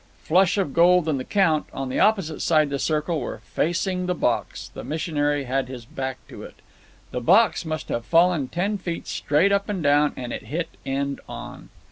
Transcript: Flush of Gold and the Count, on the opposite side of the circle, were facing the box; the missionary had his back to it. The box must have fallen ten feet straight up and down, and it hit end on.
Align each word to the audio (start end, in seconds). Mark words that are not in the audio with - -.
Flush 0.23 0.57
of 0.57 0.73
Gold 0.73 1.07
and 1.07 1.19
the 1.19 1.23
Count, 1.23 1.67
on 1.71 1.89
the 1.89 1.99
opposite 1.99 2.41
side 2.41 2.63
of 2.63 2.69
the 2.71 2.79
circle, 2.79 3.19
were 3.21 3.41
facing 3.45 4.07
the 4.07 4.15
box; 4.15 4.69
the 4.73 4.83
missionary 4.83 5.43
had 5.43 5.67
his 5.67 5.85
back 5.85 6.17
to 6.27 6.41
it. 6.41 6.55
The 7.11 7.21
box 7.21 7.65
must 7.65 7.89
have 7.89 8.03
fallen 8.03 8.47
ten 8.47 8.79
feet 8.79 9.05
straight 9.05 9.51
up 9.51 9.69
and 9.69 9.83
down, 9.83 10.13
and 10.17 10.33
it 10.33 10.45
hit 10.45 10.69
end 10.87 11.21
on. 11.29 11.69